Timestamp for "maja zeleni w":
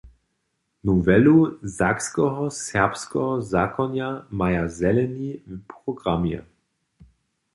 4.39-5.59